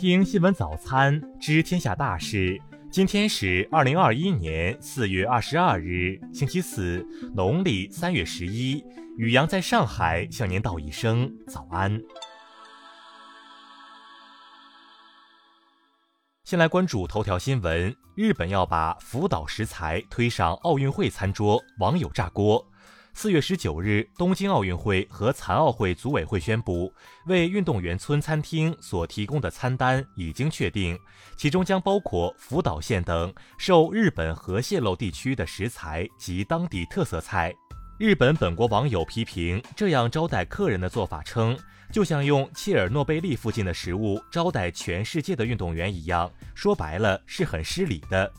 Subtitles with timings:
[0.00, 2.58] 听新闻早餐，知天下大事。
[2.90, 8.82] 今天是二零二一年四月二十二日，星期四，农历三月十一。
[9.18, 12.00] 雨阳在上海向您道一声早安。
[16.44, 22.69] 先来关注头条新闻：日本要把福岛食材推上奥运会餐桌，网友炸锅。
[23.22, 26.90] 四月十九日，东京奥运会和残奥会组委会宣布，
[27.26, 30.98] 为运动员村餐厅所提供的餐单已经确定，
[31.36, 37.54] 其中将包括福岛县等受日本核泄漏地区的食材及当地特色菜。
[37.98, 41.54] 日本本国网友批评这样招待客人的做法，称
[41.92, 48.32] 就像用切尔诺贝利附近的食物招待全世界的运动员一样，说白了是很失礼的。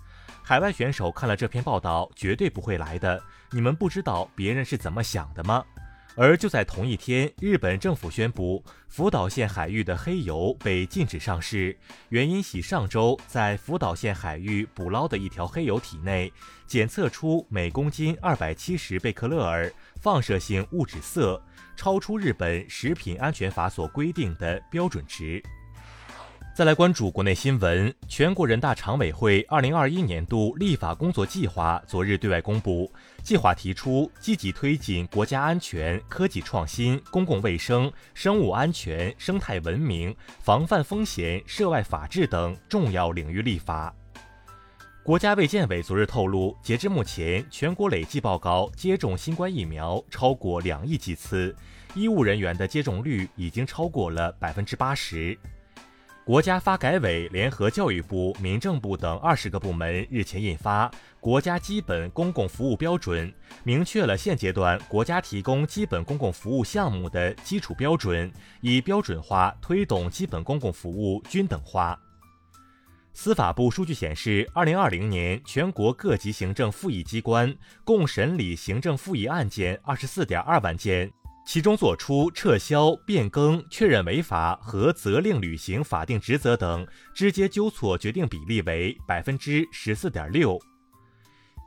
[0.52, 3.24] 海外选手看了这篇报道，绝对不会来的。
[3.52, 5.64] 你们不知道别人是怎么想的吗？
[6.18, 16.30] 而就在同一天，日本政府宣布，福岛县海域的黑油被禁止上市，原因系上周在福岛县海域捕捞的一条黑油体内
[16.68, 21.40] 检测出每公斤二百七十贝克勒尔放射性物质铯，
[21.78, 25.42] 超出日本食品安全法所规定的标准值。
[26.54, 32.92] 再来关注国内新闻，全国人大常委会二零二一年度立法工作计划昨日对外公布。
[33.24, 43.94] 计划提出，积极推进国家安全、科技创新、公共卫生、生物安全、生态文明、防范风险、涉外法治等重要领域立法。
[45.04, 51.56] 国家卫健委昨日透露，截至目前，全国累计报告接种新冠疫苗超过两亿剂次，
[51.96, 55.40] 医务人员的接种率已经超过了百分之八十。
[56.32, 60.88] 国家发改委联合教育部、民政部等二十个部门日前印发
[61.20, 63.30] 《国家基本公共服务标准》，
[63.66, 72.00] 明确了现阶段国家提供基本公共服务项目的基础标准，以标准化推动基本公共服务均等化。
[73.12, 77.54] 司法部数据显示，二零二零年全国各级行政复议机关
[77.84, 81.12] 共审理行政复议案件二十四点二万件。
[81.46, 90.60] 其中作出撤销、变更、确认违法和责令履行法定职责等直接纠错决定比例为百分之十四点六。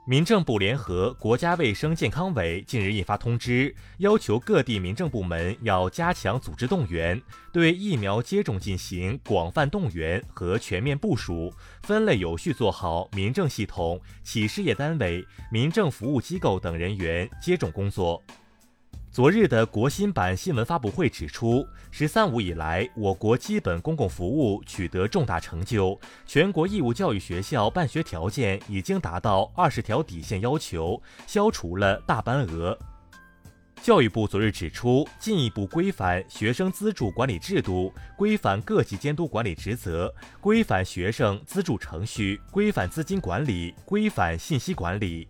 [0.06, 7.20] 民政部联合国家卫生健康委近日印发通知，要求各地民政部门要加强组织动员，
[7.52, 11.50] 对疫苗接种进行广泛动员和全面部署，
[11.82, 18.22] 分类有序做好民政系统、企事业单位、民政服务机构等人员接种工作。
[19.14, 32.76] 昨日的国新办新闻发布会指出，“十三五”以来，我国基本公共服务取得重大成就，全国义务教育学校办学条件已经达到二十条底线要求，消除了大班额。
[33.80, 45.28] 教育部昨日指出，进一步规范学生资助管理制度，规范各级监督管理职责，规范学生资助程序，规范资金管理，规范信息管理。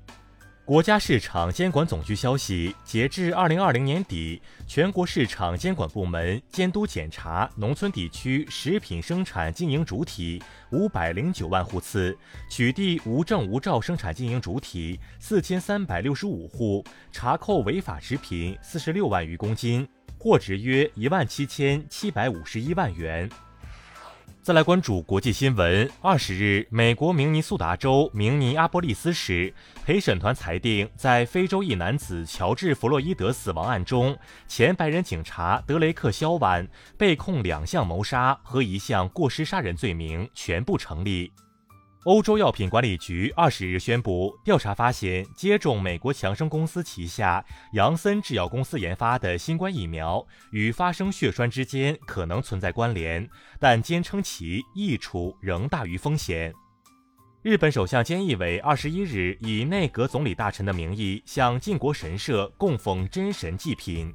[0.67, 12.17] 国家市场监管总局消息，截至二零二零年底，全国市场监管部门监督检查农村地区食品生产经营主体五百零九万户次，
[12.49, 16.83] 取缔无证无照生产经营主体四千三百六十五户，
[17.13, 19.87] 查扣违法食品四十六万余公斤，
[20.19, 23.29] 货值约一万七千七百五十一万元。
[24.45, 25.91] 再来关注国际新闻。
[26.03, 29.55] 二十日，美国明尼苏达州明尼阿波利斯市
[29.87, 34.15] 陪审团裁定，在非洲裔男子乔治·弗洛伊德死亡案中，
[34.47, 36.69] 前白人警察德雷克·肖万
[36.99, 41.33] 被控两项谋杀和一项过失杀人罪名，全部成立。
[42.05, 47.43] 欧洲药品管理局二十日宣布，调查发现，接种美国强生公司旗下
[47.73, 53.27] 杨森制药公司研发的新冠疫苗与发生血栓之间可能存在关联，
[53.59, 56.53] 但坚称其益处仍大于风险。
[57.41, 64.15] 日本首相菅义伟二十一日以内阁总理大臣的名义向靖国神社供奉真神祭品。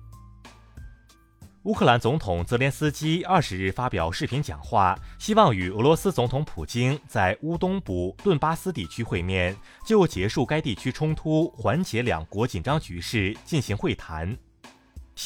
[1.69, 9.56] 乌克兰总统泽连斯基二十日发表视频讲话，希望与俄罗斯总统普京在乌东部顿巴斯地区会面，
[9.86, 14.36] 就结束该地区冲突、缓解两国紧张局势进行会谈。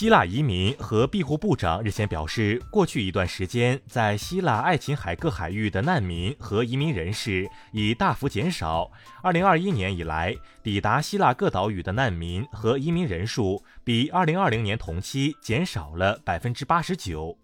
[0.03, 8.91] 希腊移民和庇护部长日前表示，过去一段时间，在希腊爱琴海各海域的难民和移民人士已大幅减少。
[9.21, 17.37] 二零二一年以来，抵达希腊各岛屿的难民和移民人数比二零二零年同期减少了百分之八十九。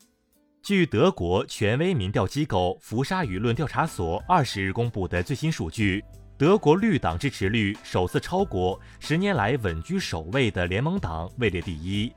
[0.62, 6.04] 据德国权威民调机构福沙舆论调查所二十日公布的最新数据，
[6.38, 12.12] 德国绿党支持率首次超过十年来稳居首位的联盟党，位列第一。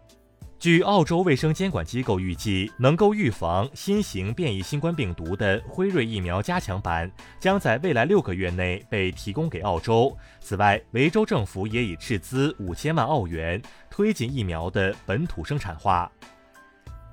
[0.62, 7.11] 据澳洲卫生监管机构预计，能够预防新型变异新冠病毒的辉瑞疫苗加强版
[7.41, 10.17] 将在未来六个月内被提供给澳洲。
[10.41, 13.61] 此外，维州政府也已斥资五千万澳元
[13.91, 16.09] 推进疫苗的本土生产化。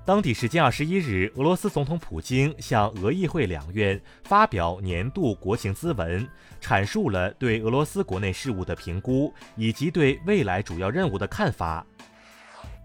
[0.06, 6.28] 当地时间二十一日，俄罗斯总统普京向俄议会两院发表年度国情咨文，
[6.62, 11.84] 阐述了对俄罗斯国内事务的评估以及对未来主要任务的看法。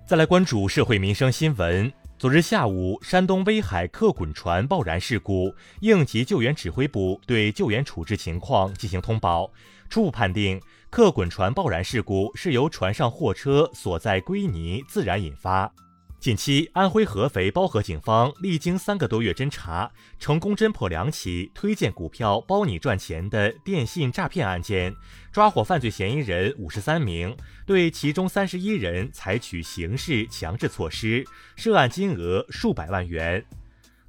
[0.07, 1.91] 再来关注社会民生新闻。
[2.19, 9.51] 昨日下午，山东威海客滚船爆燃事故，应急救援指挥部对救援处置情况进行通报，
[9.89, 10.61] 初步判定
[10.91, 15.73] 客滚船爆燃事故是由船上货车所在硅泥自燃引发。
[16.25, 24.97] 近期，安徽合肥包河警方历经三个多月侦查，成功侦破两起推荐股票包你赚钱的电信诈骗案件，
[25.31, 27.37] 抓获犯罪嫌疑人五十三名，
[27.67, 31.27] 对其中三十一人采取刑事强制措施，
[31.57, 33.45] 涉案金额数百万元。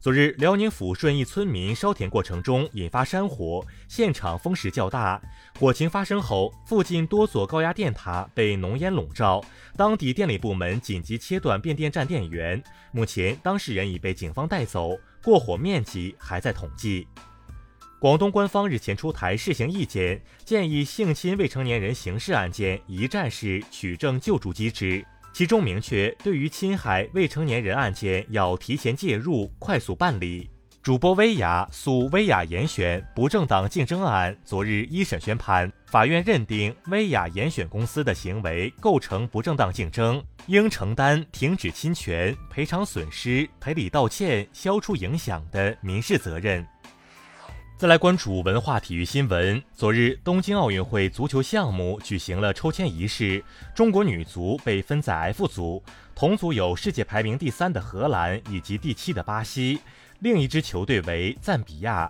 [0.05, 5.19] 昨日，辽宁抚顺一村民烧田过程中引发山火，现场风势较大。
[5.59, 9.43] 火情发生后，附近多座高压电塔被浓烟笼罩，
[9.75, 12.63] 当地电力部门紧急切断变电站电源。
[12.91, 17.07] 目前，当事人已被警方带走，过火面积还在统计。
[17.97, 25.03] 广东官方日前出台试行意见，建议性侵未成年人刑事案件一站式取证救助机制。
[25.35, 30.49] 其中明确，对于侵害未成年人案件要提前介入，快速办理。
[30.81, 46.65] 主播薇娅诉薇娅严选不正当竞争案，昨日一审宣判，法院认定薇娅严选公司的行为构成不正当竞争，应承担停止侵权、赔偿损失、赔礼道歉、消除影响的民事责任。
[47.77, 49.61] 再来关注文化体育新闻。
[49.73, 53.43] 昨日，东京奥运会足球项目举行了抽签仪式，
[53.75, 55.83] 中国女足被分在 F 组，
[56.15, 59.81] 同组有世界排名第三的荷兰以及第七的巴西，
[60.19, 62.09] 另一支球队为赞比亚。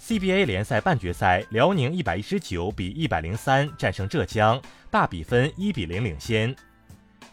[0.00, 4.60] CBA 联赛半决赛，辽宁一百一十九比一百零三战胜浙江，
[4.90, 6.52] 大比分一比零领先。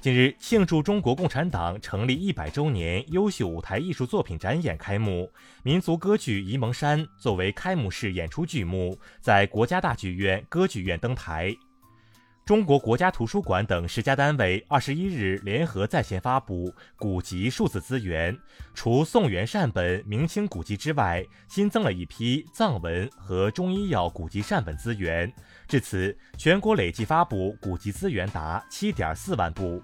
[0.08, 5.30] 近日，庆祝中国共产党成立一百周年优秀舞台艺术作品展演开幕，
[5.64, 11.54] 民族歌剧《沂蒙山》作为开幕式演出剧目，在国家大剧院歌剧院登台。
[12.46, 18.34] 中国国家图书馆等十家单位二十一日联合在线发布古籍数字资源，
[18.74, 25.30] 除宋元善本明清古籍之外，新增了一批藏文和中医药古籍善本资源。
[25.68, 29.84] 至此，全国累计发布古籍资源达七点四万部。